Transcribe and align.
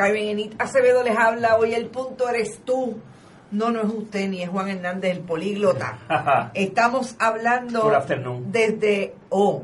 Carmen 0.00 0.28
Enit 0.28 0.54
Acevedo 0.58 1.02
les 1.02 1.14
habla. 1.14 1.56
Hoy 1.58 1.74
el 1.74 1.86
punto 1.86 2.26
eres 2.26 2.62
tú. 2.64 2.98
No, 3.50 3.70
no 3.70 3.82
es 3.82 3.88
usted 3.92 4.30
ni 4.30 4.42
es 4.42 4.48
Juan 4.48 4.68
Hernández, 4.68 5.10
el 5.10 5.20
políglota. 5.20 6.50
Estamos 6.54 7.16
hablando 7.18 7.92
desde... 8.46 9.14
Oh, 9.28 9.62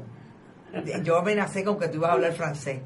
yo 1.03 1.17
amenacé 1.17 1.65
con 1.65 1.79
que 1.79 1.89
tú 1.89 1.97
ibas 1.97 2.11
a 2.11 2.13
hablar 2.15 2.33
francés. 2.35 2.81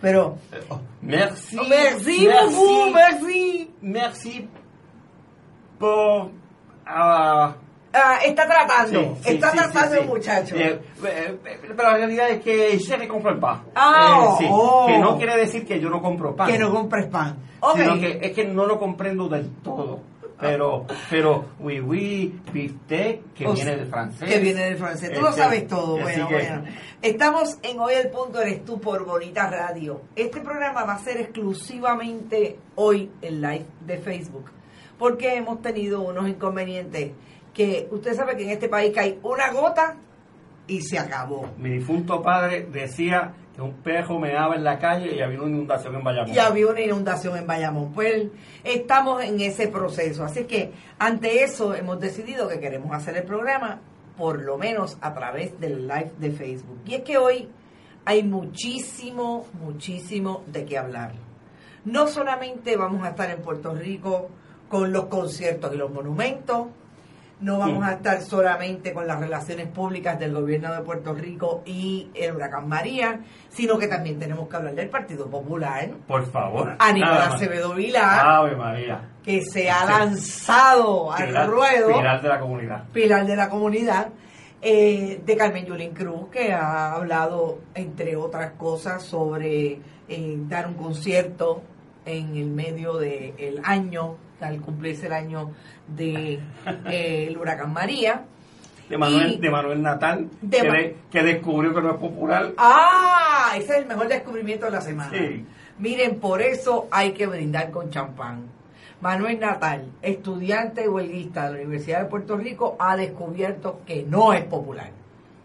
Pero... 0.00 0.38
Oh, 0.68 0.80
merci. 1.00 1.56
Merci, 1.68 2.28
beaucoup, 2.28 2.94
merci. 2.94 3.70
Merci 3.80 4.48
por... 5.80 6.30
ah, 6.86 7.56
Ah, 7.94 8.18
está 8.24 8.46
tratando, 8.46 9.00
sí, 9.00 9.22
sí, 9.24 9.34
está 9.34 9.50
sí, 9.50 9.56
tratando 9.58 9.96
el 9.96 10.06
muchacho. 10.06 10.56
Eh, 10.56 10.80
eh, 11.04 11.38
pero 11.76 11.90
la 11.90 11.96
realidad 11.98 12.30
es 12.30 12.40
que 12.42 12.78
je 12.78 12.96
ne 12.98 13.06
compro 13.06 13.38
pas. 13.38 13.60
Ah, 13.74 14.36
Eh, 14.40 14.48
oh. 14.50 14.86
Que 14.86 14.98
no 14.98 15.16
quiere 15.18 15.36
decir 15.36 15.66
que 15.66 15.78
yo 15.78 15.90
no 15.90 16.00
compro 16.00 16.34
pan. 16.34 16.50
que 16.50 16.58
no 16.58 16.72
compres 16.72 17.06
pan. 17.06 17.36
Ok. 17.60 17.76
Sino 17.78 17.98
que 18.00 18.18
es 18.22 18.32
que 18.32 18.44
no 18.46 18.64
lo 18.66 18.78
comprendo 18.78 19.28
del 19.28 19.50
todo. 19.62 20.00
Pero, 20.40 20.86
pero, 21.08 21.44
oui, 21.60 21.78
oui, 21.78 22.40
bistec, 22.52 23.32
que 23.32 23.46
O 23.46 23.52
viene 23.52 23.76
del 23.76 23.86
francés. 23.86 24.28
Que 24.28 24.38
viene 24.40 24.64
del 24.64 24.76
francés. 24.76 25.12
Tú 25.12 25.20
lo 25.20 25.30
sabes 25.32 25.68
todo. 25.68 25.98
Bueno, 26.00 26.26
que- 26.26 26.34
bueno. 26.34 26.64
Estamos 27.00 27.58
en 27.62 27.78
Hoy 27.78 27.94
el 27.94 28.08
Punto 28.10 28.40
Eres 28.40 28.64
Tú 28.64 28.80
por 28.80 29.04
Bonita 29.04 29.48
Radio. 29.48 30.00
Este 30.16 30.40
programa 30.40 30.82
va 30.84 30.94
a 30.94 30.98
ser 30.98 31.18
exclusivamente 31.18 32.58
hoy 32.74 33.10
en 33.22 33.40
live 33.40 33.66
de 33.86 33.98
Facebook. 33.98 34.50
Porque 34.98 35.34
hemos 35.36 35.62
tenido 35.62 36.00
unos 36.02 36.28
inconvenientes 36.28 37.12
que 37.52 37.88
usted 37.90 38.14
sabe 38.14 38.36
que 38.36 38.44
en 38.44 38.50
este 38.50 38.68
país 38.68 38.92
cae 38.94 39.18
una 39.22 39.52
gota 39.52 39.96
y 40.66 40.80
se 40.80 40.98
acabó. 40.98 41.50
Mi 41.58 41.70
difunto 41.70 42.22
padre 42.22 42.66
decía 42.70 43.34
que 43.54 43.60
un 43.60 43.74
perro 43.74 44.18
me 44.18 44.32
daba 44.32 44.54
en 44.54 44.64
la 44.64 44.78
calle 44.78 45.14
y 45.14 45.20
había 45.20 45.40
una 45.40 45.50
inundación 45.50 45.94
en 45.96 46.04
Bayamón. 46.04 46.34
y 46.34 46.38
había 46.38 46.66
una 46.66 46.80
inundación 46.80 47.36
en 47.36 47.46
Bayamón. 47.46 47.92
Pues 47.92 48.28
estamos 48.64 49.22
en 49.22 49.40
ese 49.40 49.68
proceso. 49.68 50.24
Así 50.24 50.44
que 50.44 50.72
ante 50.98 51.42
eso 51.42 51.74
hemos 51.74 52.00
decidido 52.00 52.48
que 52.48 52.60
queremos 52.60 52.94
hacer 52.94 53.16
el 53.16 53.24
programa 53.24 53.80
por 54.16 54.42
lo 54.42 54.58
menos 54.58 54.98
a 55.00 55.12
través 55.14 55.58
del 55.60 55.86
live 55.88 56.12
de 56.18 56.30
Facebook. 56.30 56.80
Y 56.86 56.94
es 56.94 57.02
que 57.02 57.18
hoy 57.18 57.48
hay 58.04 58.22
muchísimo, 58.22 59.46
muchísimo 59.60 60.44
de 60.46 60.64
qué 60.64 60.78
hablar. 60.78 61.12
No 61.84 62.06
solamente 62.06 62.76
vamos 62.76 63.04
a 63.04 63.10
estar 63.10 63.30
en 63.30 63.42
Puerto 63.42 63.74
Rico 63.74 64.28
con 64.68 64.92
los 64.92 65.06
conciertos 65.06 65.74
y 65.74 65.76
los 65.76 65.90
monumentos, 65.90 66.68
no 67.42 67.58
vamos 67.58 67.84
a 67.84 67.92
estar 67.94 68.22
solamente 68.22 68.92
con 68.92 69.06
las 69.06 69.18
relaciones 69.20 69.66
públicas 69.68 70.18
del 70.18 70.32
gobierno 70.32 70.72
de 70.74 70.80
Puerto 70.82 71.12
Rico 71.12 71.62
y 71.66 72.08
el 72.14 72.34
huracán 72.36 72.68
María, 72.68 73.20
sino 73.48 73.78
que 73.78 73.88
también 73.88 74.18
tenemos 74.18 74.48
que 74.48 74.56
hablar 74.56 74.74
del 74.74 74.88
Partido 74.88 75.28
Popular, 75.28 75.90
Por 76.06 76.24
favor. 76.30 76.76
Nada 76.78 76.92
más. 76.94 77.34
Acevedo 77.34 77.74
Vilar, 77.74 78.26
Ave 78.26 78.56
María. 78.56 79.08
que 79.22 79.42
se 79.42 79.70
ha 79.70 79.80
Sí. 79.86 79.92
lanzado 79.92 81.12
al 81.12 81.26
Pilar, 81.26 81.48
ruedo, 81.48 81.88
pilar 81.88 82.22
de 82.22 82.28
la 82.28 82.40
comunidad. 82.40 82.84
pilar 82.92 83.26
de 83.26 83.36
la 83.36 83.48
comunidad, 83.48 84.08
eh, 84.60 85.20
de 85.24 85.36
Carmen 85.36 85.66
Yulín 85.66 85.92
Cruz, 85.92 86.28
que 86.30 86.52
ha 86.52 86.92
hablado, 86.92 87.58
entre 87.74 88.16
otras 88.16 88.52
cosas, 88.52 89.02
sobre 89.02 89.80
eh, 90.08 90.36
dar 90.48 90.66
un 90.68 90.74
concierto 90.74 91.62
en 92.04 92.36
el 92.36 92.46
medio 92.48 92.96
del 92.98 93.60
año, 93.64 94.16
al 94.40 94.60
cumplirse 94.60 95.06
el 95.06 95.12
año 95.12 95.50
del 95.88 96.40
de, 96.90 97.26
el 97.28 97.38
huracán 97.38 97.72
María. 97.72 98.24
De 98.88 98.98
Manuel, 98.98 99.32
Y- 99.34 99.38
de 99.38 99.50
Manuel 99.50 99.80
Natal, 99.82 100.28
De 100.40 100.58
que, 100.58 100.68
Ma- 100.68 100.74
de- 100.76 100.96
que 101.10 101.22
descubrió 101.22 101.74
que 101.74 101.80
no 101.80 101.90
es 101.92 101.96
popular. 101.98 102.52
¡Ah! 102.58 103.52
Ese 103.56 103.72
es 103.72 103.78
el 103.78 103.86
mejor 103.86 104.08
descubrimiento 104.08 104.66
de 104.66 104.72
la 104.72 104.80
semana. 104.80 105.10
Sí. 105.16 105.46
Miren, 105.78 106.18
por 106.20 106.42
eso 106.42 106.88
hay 106.90 107.12
que 107.12 107.26
brindar 107.26 107.70
con 107.70 107.90
champán. 107.90 108.42
Manuel 109.00 109.40
Natal, 109.40 109.86
estudiante 110.02 110.88
huelguista 110.88 111.46
de 111.46 111.52
la 111.54 111.58
Universidad 111.60 112.00
de 112.02 112.04
Puerto 112.06 112.36
Rico, 112.36 112.76
ha 112.78 112.96
descubierto 112.96 113.80
que 113.86 114.02
no 114.04 114.32
es 114.32 114.44
popular. 114.44 114.90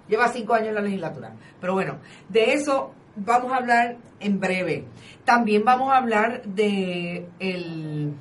Lleva 0.08 0.28
cinco 0.28 0.54
años 0.54 0.70
en 0.70 0.76
la 0.76 0.82
legislatura. 0.82 1.32
Pero 1.60 1.74
bueno, 1.74 1.96
de 2.30 2.54
eso 2.54 2.92
vamos 3.18 3.52
a 3.52 3.58
hablar 3.58 3.98
en 4.20 4.40
breve. 4.40 4.86
También 5.26 5.64
vamos 5.66 5.92
a 5.92 5.98
hablar 5.98 6.44
de 6.44 7.28
el 7.40 8.14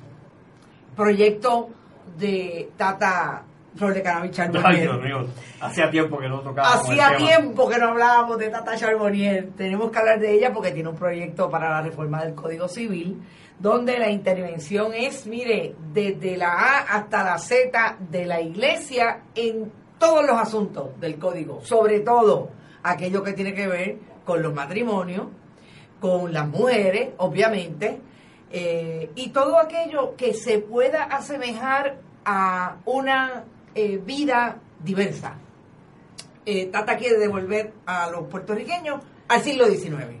proyecto 0.95 1.69
de 2.17 2.69
Tata 2.75 3.43
Flor 3.75 3.93
de. 3.93 4.01
Dios 4.01 5.01
mío. 5.01 5.27
Hacía 5.61 5.89
tiempo 5.89 6.17
que 6.17 6.27
no 6.27 6.39
tocaba. 6.41 6.73
Hacía 6.73 7.15
tiempo 7.15 7.69
que 7.69 7.77
no 7.77 7.89
hablábamos 7.89 8.37
de 8.39 8.49
Tata 8.49 8.75
Charbonnier. 8.75 9.51
Tenemos 9.55 9.91
que 9.91 9.99
hablar 9.99 10.19
de 10.19 10.33
ella 10.33 10.51
porque 10.51 10.71
tiene 10.71 10.89
un 10.89 10.95
proyecto 10.95 11.49
para 11.49 11.69
la 11.69 11.81
reforma 11.81 12.23
del 12.23 12.33
Código 12.33 12.67
Civil, 12.67 13.21
donde 13.59 13.99
la 13.99 14.09
intervención 14.09 14.93
es, 14.93 15.27
mire, 15.27 15.75
desde 15.93 16.37
la 16.37 16.53
A 16.53 16.77
hasta 16.97 17.23
la 17.23 17.37
Z 17.37 17.97
de 17.99 18.25
la 18.25 18.41
iglesia 18.41 19.21
en 19.35 19.71
todos 19.99 20.25
los 20.25 20.37
asuntos 20.37 20.99
del 20.99 21.17
Código, 21.17 21.61
sobre 21.61 21.99
todo 21.99 22.49
aquello 22.83 23.23
que 23.23 23.33
tiene 23.33 23.53
que 23.53 23.67
ver 23.67 23.97
con 24.27 24.43
los 24.43 24.53
matrimonios, 24.53 25.27
con 26.01 26.33
las 26.33 26.45
mujeres, 26.49 27.11
obviamente, 27.17 28.01
eh, 28.51 29.09
y 29.15 29.29
todo 29.29 29.57
aquello 29.57 30.17
que 30.17 30.33
se 30.33 30.59
pueda 30.59 31.05
asemejar 31.05 31.95
a 32.25 32.75
una 32.83 33.45
eh, 33.73 33.97
vida 34.05 34.57
diversa. 34.83 35.35
Eh, 36.45 36.65
Tata 36.65 36.97
quiere 36.97 37.17
devolver 37.17 37.73
a 37.85 38.09
los 38.09 38.27
puertorriqueños 38.27 39.01
al 39.29 39.41
siglo 39.41 39.65
XIX, 39.67 40.17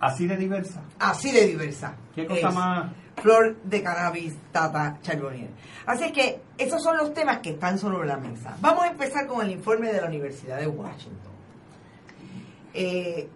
Así 0.00 0.26
de 0.26 0.36
diversa. 0.36 0.82
así 0.98 1.30
de 1.30 1.46
diversa. 1.46 1.96
¿Qué 2.14 2.26
cosa 2.26 2.48
es 2.48 2.54
más? 2.54 2.92
Flor 3.20 3.56
de 3.62 3.82
cannabis, 3.82 4.36
Tata 4.52 4.98
Charbonnier. 5.02 5.50
Así 5.84 6.12
que 6.12 6.40
esos 6.56 6.82
son 6.82 6.96
los 6.96 7.12
temas 7.12 7.40
que 7.40 7.50
están 7.50 7.78
sobre 7.78 8.06
la 8.08 8.16
mesa. 8.16 8.56
Vamos 8.60 8.84
a 8.84 8.88
empezar 8.88 9.26
con 9.26 9.44
el 9.44 9.50
informe 9.50 9.92
de 9.92 10.00
la 10.00 10.06
Universidad 10.06 10.58
de 10.58 10.68
Washington. 10.68 11.37
Eh, 12.74 13.28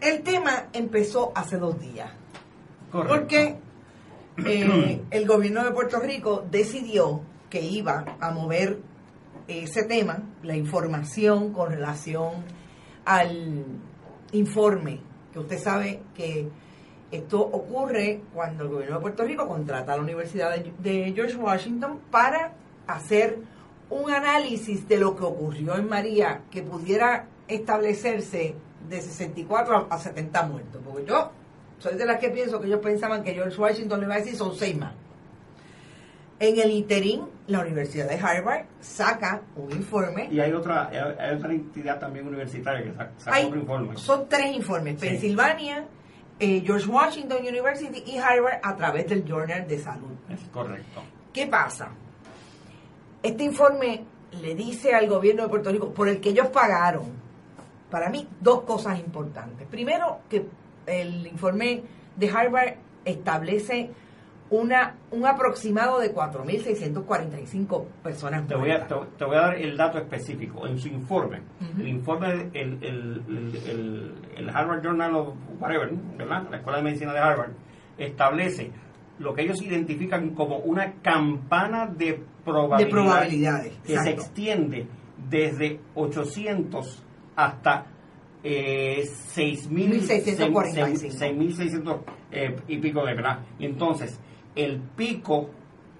el 0.00 0.22
tema 0.22 0.68
empezó 0.72 1.32
hace 1.34 1.56
dos 1.56 1.80
días. 1.80 2.10
Correcto. 2.90 3.14
Porque 3.14 3.56
eh, 4.44 5.02
el 5.10 5.26
gobierno 5.26 5.64
de 5.64 5.70
Puerto 5.70 5.98
Rico 6.00 6.44
decidió 6.50 7.20
que 7.48 7.62
iba 7.62 8.04
a 8.20 8.30
mover 8.30 8.78
ese 9.48 9.84
tema, 9.84 10.18
la 10.42 10.56
información 10.56 11.52
con 11.52 11.70
relación 11.70 12.44
al 13.04 13.64
informe, 14.32 15.00
que 15.32 15.38
usted 15.38 15.58
sabe 15.58 16.02
que 16.14 16.48
esto 17.12 17.40
ocurre 17.40 18.20
cuando 18.34 18.64
el 18.64 18.70
gobierno 18.70 18.96
de 18.96 19.02
Puerto 19.02 19.24
Rico 19.24 19.46
contrata 19.46 19.92
a 19.92 19.96
la 19.96 20.02
Universidad 20.02 20.50
de, 20.56 20.72
de 20.78 21.12
George 21.14 21.36
Washington 21.36 22.00
para 22.10 22.52
hacer 22.86 23.38
un 23.88 24.10
análisis 24.10 24.88
de 24.88 24.98
lo 24.98 25.14
que 25.14 25.24
ocurrió 25.24 25.76
en 25.76 25.88
María 25.88 26.42
que 26.50 26.62
pudiera 26.62 27.28
establecerse 27.46 28.56
de 28.88 29.00
64 29.00 29.86
a 29.90 29.98
70 29.98 30.42
muertos. 30.46 30.80
Porque 30.84 31.04
yo 31.06 31.30
soy 31.78 31.94
de 31.96 32.06
las 32.06 32.18
que 32.18 32.30
pienso 32.30 32.60
que 32.60 32.66
ellos 32.66 32.80
pensaban 32.80 33.22
que 33.22 33.34
George 33.34 33.60
Washington 33.60 34.00
le 34.00 34.06
iba 34.06 34.14
a 34.14 34.18
decir 34.18 34.36
son 34.36 34.54
seis 34.54 34.76
más. 34.76 34.92
En 36.38 36.58
el 36.60 36.70
interín, 36.70 37.22
la 37.46 37.60
Universidad 37.60 38.08
de 38.08 38.16
Harvard 38.16 38.66
saca 38.80 39.40
un 39.56 39.70
informe. 39.72 40.28
Y 40.30 40.38
hay 40.38 40.52
otra, 40.52 40.88
hay 40.88 41.34
otra 41.34 41.52
entidad 41.52 41.98
también 41.98 42.26
universitaria 42.26 42.82
que 42.84 42.90
saca 42.92 43.10
saca 43.16 43.36
Hay- 43.36 43.44
otro 43.46 43.58
informe. 43.60 43.96
son 43.96 44.28
tres 44.28 44.54
informes. 44.54 45.00
Sí. 45.00 45.06
Pensilvania, 45.08 45.86
eh, 46.38 46.62
George 46.64 46.86
Washington 46.88 47.38
University 47.40 48.02
y 48.06 48.18
Harvard 48.18 48.60
a 48.62 48.76
través 48.76 49.08
del 49.08 49.24
Journal 49.24 49.66
de 49.66 49.78
Salud. 49.78 50.12
Es 50.28 50.40
correcto. 50.52 51.02
¿Qué 51.32 51.46
pasa? 51.46 51.88
Este 53.22 53.44
informe 53.44 54.04
le 54.42 54.54
dice 54.54 54.94
al 54.94 55.08
gobierno 55.08 55.44
de 55.44 55.48
Puerto 55.48 55.70
Rico, 55.72 55.94
por 55.94 56.08
el 56.08 56.20
que 56.20 56.28
ellos 56.30 56.48
pagaron, 56.48 57.06
para 57.96 58.10
mí, 58.10 58.28
dos 58.42 58.64
cosas 58.64 59.00
importantes. 59.00 59.66
Primero, 59.68 60.18
que 60.28 60.44
el 60.86 61.26
informe 61.28 61.82
de 62.14 62.28
Harvard 62.28 62.74
establece 63.06 63.88
una 64.50 64.96
un 65.10 65.24
aproximado 65.24 65.98
de 65.98 66.14
4.645 66.14 67.86
personas 68.02 68.46
Te 68.46 68.54
voy, 68.54 68.70
a, 68.70 68.86
te, 68.86 68.94
te 69.16 69.24
voy 69.24 69.36
a 69.36 69.40
dar 69.40 69.54
el 69.54 69.78
dato 69.78 69.96
específico. 69.96 70.66
En 70.66 70.78
su 70.78 70.88
informe, 70.88 71.40
el 71.78 71.88
informe, 71.88 72.50
el, 72.52 72.78
el, 72.82 74.12
el, 74.36 74.50
Harvard 74.50 74.82
Journal 74.82 75.14
of 75.14 75.34
whatever, 75.58 75.90
¿verdad? 76.18 76.48
La 76.50 76.58
Escuela 76.58 76.76
de 76.76 76.84
Medicina 76.84 77.14
de 77.14 77.18
Harvard, 77.18 77.52
establece 77.96 78.72
lo 79.20 79.32
que 79.32 79.40
ellos 79.40 79.62
identifican 79.62 80.34
como 80.34 80.58
una 80.58 80.92
campana 81.00 81.86
de 81.86 82.04
de 82.04 82.22
probabilidades, 82.44 82.92
probabilidades. 82.92 83.72
que 83.86 83.96
se 83.96 84.10
extiende 84.10 84.86
desde 85.30 85.80
800 85.94 87.06
hasta 87.36 87.86
eh, 88.42 89.02
6.645 89.04 90.88
1645. 90.88 92.04
eh, 92.32 92.56
y 92.68 92.78
pico 92.78 93.04
de 93.04 93.14
verdad. 93.14 93.40
Y 93.58 93.66
entonces, 93.66 94.18
el 94.54 94.80
pico 94.96 95.50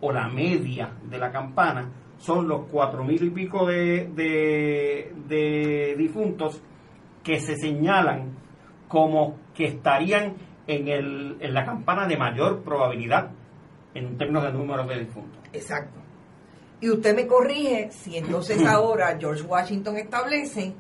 o 0.00 0.12
la 0.12 0.29
media 0.29 0.93
de 1.09 1.19
la 1.19 1.31
campana 1.31 1.91
son 2.19 2.49
los 2.49 2.62
4.000 2.71 3.23
y 3.27 3.31
pico 3.31 3.67
de, 3.67 4.11
de, 4.15 5.12
de 5.29 5.94
difuntos 5.97 6.62
que 7.23 7.41
se 7.41 7.56
señalan 7.56 8.37
como 8.88 9.37
que 9.55 9.67
estarían 9.67 10.35
en, 10.67 10.88
el, 10.88 11.37
en 11.41 11.55
la 11.55 11.65
campana 11.65 12.06
de 12.06 12.17
mayor 12.17 12.62
probabilidad 12.62 13.31
en 13.94 14.17
términos 14.17 14.44
de 14.44 14.53
número 14.53 14.85
de 14.87 15.00
difuntos. 15.00 15.41
Exacto. 15.53 16.00
Y 16.81 16.91
usted 16.91 17.15
me 17.17 17.27
corrige 17.27 17.91
si 17.91 18.17
entonces 18.17 18.65
ahora 18.67 19.17
George 19.19 19.43
Washington 19.43 19.97
establece 19.97 20.75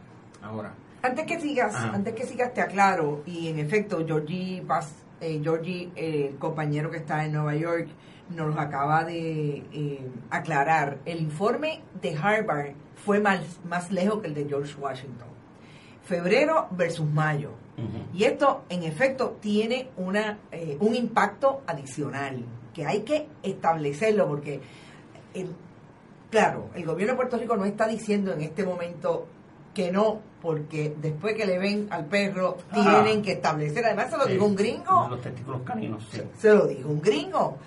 ahora, 0.42 0.72
Antes 1.02 1.24
que 1.26 1.38
sigas, 1.40 1.74
Ajá. 1.74 1.92
antes 1.94 2.14
que 2.14 2.24
sigas 2.24 2.52
te 2.52 2.60
aclaro 2.60 3.22
y 3.26 3.48
en 3.48 3.58
efecto 3.60 4.04
Georgie 4.04 4.62
Paz, 4.66 4.92
eh, 5.20 5.40
Georgie, 5.42 5.90
eh, 5.94 6.30
el 6.32 6.38
compañero 6.38 6.90
que 6.90 6.96
está 6.98 7.24
en 7.24 7.32
Nueva 7.32 7.54
York, 7.54 7.88
nos 8.30 8.52
lo 8.54 8.60
acaba 8.60 9.04
de 9.04 9.58
eh, 9.72 10.00
aclarar. 10.30 10.98
El 11.04 11.20
informe 11.20 11.80
de 12.02 12.16
Harvard 12.16 12.72
fue 12.96 13.20
más, 13.20 13.40
más 13.64 13.92
lejos 13.92 14.20
que 14.20 14.26
el 14.28 14.34
de 14.34 14.46
George 14.48 14.74
Washington. 14.80 15.28
Febrero 16.06 16.68
versus 16.70 17.06
mayo. 17.06 17.50
Y 18.14 18.24
esto, 18.24 18.62
en 18.70 18.84
efecto, 18.84 19.36
tiene 19.40 19.90
una, 19.98 20.38
eh, 20.50 20.78
un 20.80 20.94
impacto 20.94 21.60
adicional 21.66 22.42
que 22.72 22.86
hay 22.86 23.00
que 23.02 23.26
establecerlo 23.42 24.26
porque, 24.26 24.60
el- 25.34 25.54
claro, 26.30 26.70
el 26.74 26.86
gobierno 26.86 27.12
de 27.12 27.16
Puerto 27.16 27.36
Rico 27.36 27.54
no 27.56 27.66
está 27.66 27.86
diciendo 27.86 28.32
en 28.32 28.40
este 28.40 28.64
momento 28.64 29.26
que 29.74 29.92
no, 29.92 30.20
porque 30.40 30.94
después 31.02 31.34
que 31.34 31.44
le 31.44 31.58
ven 31.58 31.88
al 31.90 32.06
perro 32.06 32.56
Ah. 32.70 33.02
tienen 33.02 33.20
que 33.22 33.32
establecer, 33.32 33.84
además 33.84 34.10
se 34.10 34.16
lo 34.16 34.24
sí, 34.24 34.32
dijo 34.32 34.46
un 34.46 34.56
gringo, 34.56 35.06
Los 35.10 35.20
testículos 35.20 35.60
caninos, 35.62 36.08
sí. 36.10 36.22
se 36.38 36.54
lo 36.54 36.66
dijo 36.66 36.88
un 36.88 37.02
gringo. 37.02 37.58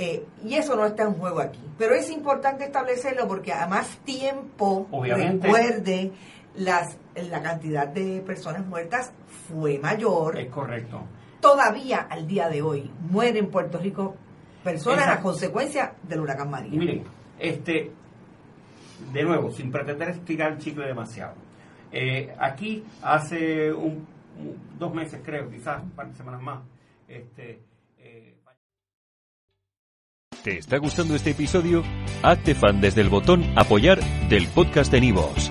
Eh, 0.00 0.24
y 0.46 0.54
eso 0.54 0.76
no 0.76 0.86
está 0.86 1.02
en 1.02 1.14
juego 1.14 1.40
aquí. 1.40 1.58
Pero 1.76 1.94
es 1.94 2.08
importante 2.10 2.64
establecerlo 2.64 3.26
porque 3.26 3.52
a 3.52 3.66
más 3.66 3.98
tiempo, 4.04 4.86
Obviamente. 4.92 5.46
recuerde, 5.48 6.12
las, 6.58 6.96
la 7.30 7.42
cantidad 7.42 7.88
de 7.88 8.20
personas 8.20 8.66
muertas 8.66 9.12
fue 9.48 9.78
mayor. 9.78 10.38
Es 10.38 10.48
correcto. 10.50 11.02
Todavía 11.40 12.06
al 12.10 12.26
día 12.26 12.48
de 12.48 12.62
hoy 12.62 12.90
mueren 13.10 13.36
en 13.44 13.50
Puerto 13.50 13.78
Rico 13.78 14.16
personas 14.64 15.00
Exacto. 15.04 15.20
a 15.20 15.22
consecuencia 15.22 15.94
del 16.02 16.20
huracán 16.20 16.50
María. 16.50 16.74
Y 16.74 16.78
miren, 16.78 17.04
este, 17.38 17.92
de 19.12 19.22
nuevo, 19.22 19.50
sin 19.52 19.70
pretender 19.70 20.08
estirar 20.10 20.52
el 20.52 20.58
chicle 20.58 20.86
demasiado. 20.86 21.34
eh, 21.92 22.34
aquí 22.38 22.84
hace 23.02 23.72
un, 23.72 24.06
un- 24.38 24.78
dos 24.78 24.92
meses, 24.92 25.20
creo, 25.24 25.48
quizás 25.48 25.82
un 25.82 25.90
par 25.90 26.08
de 26.08 26.16
semanas 26.16 26.42
más, 26.42 26.60
este, 27.08 27.60
eh, 27.98 28.34
¿Te 30.44 30.58
está 30.58 30.78
gustando 30.78 31.14
este 31.14 31.30
episodio? 31.30 31.82
Hazte 32.22 32.54
fan 32.54 32.80
desde 32.80 33.00
el 33.00 33.08
botón 33.08 33.42
Apoyar 33.56 34.00
del 34.28 34.46
podcast 34.48 34.90
de 34.92 35.00
Nivos. 35.00 35.50